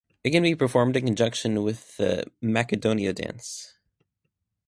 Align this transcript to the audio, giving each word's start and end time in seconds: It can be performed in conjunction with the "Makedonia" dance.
It 0.23 0.31
can 0.31 0.41
be 0.41 0.55
performed 0.55 0.97
in 0.97 1.05
conjunction 1.05 1.61
with 1.61 1.95
the 1.97 2.23
"Makedonia" 2.41 3.13
dance. 3.13 3.75